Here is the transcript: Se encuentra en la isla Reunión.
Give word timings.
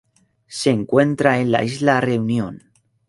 Se 0.47 0.71
encuentra 0.71 1.41
en 1.41 1.51
la 1.51 1.63
isla 1.63 2.01
Reunión. 2.01 2.71